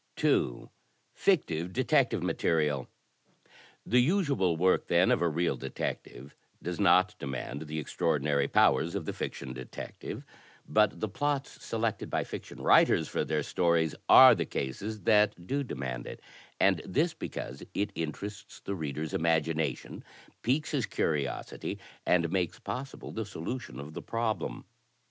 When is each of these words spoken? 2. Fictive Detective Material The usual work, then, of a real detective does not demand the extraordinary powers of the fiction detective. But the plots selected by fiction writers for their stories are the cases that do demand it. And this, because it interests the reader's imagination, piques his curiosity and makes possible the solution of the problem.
2. 0.15 0.71
Fictive 1.13 1.71
Detective 1.71 2.23
Material 2.23 2.87
The 3.85 4.01
usual 4.01 4.57
work, 4.57 4.87
then, 4.87 5.11
of 5.11 5.21
a 5.21 5.27
real 5.29 5.55
detective 5.55 6.33
does 6.59 6.79
not 6.79 7.13
demand 7.19 7.61
the 7.67 7.77
extraordinary 7.77 8.47
powers 8.47 8.95
of 8.95 9.05
the 9.05 9.13
fiction 9.13 9.53
detective. 9.53 10.23
But 10.67 11.01
the 11.01 11.07
plots 11.07 11.63
selected 11.63 12.09
by 12.09 12.23
fiction 12.23 12.63
writers 12.63 13.07
for 13.09 13.23
their 13.23 13.43
stories 13.43 13.93
are 14.09 14.33
the 14.33 14.47
cases 14.47 15.01
that 15.01 15.45
do 15.45 15.63
demand 15.63 16.07
it. 16.07 16.19
And 16.59 16.81
this, 16.83 17.13
because 17.13 17.61
it 17.75 17.91
interests 17.93 18.59
the 18.65 18.73
reader's 18.73 19.13
imagination, 19.13 20.03
piques 20.41 20.71
his 20.71 20.87
curiosity 20.87 21.77
and 22.07 22.31
makes 22.31 22.57
possible 22.57 23.11
the 23.11 23.23
solution 23.23 23.79
of 23.79 23.93
the 23.93 24.01
problem. 24.01 24.65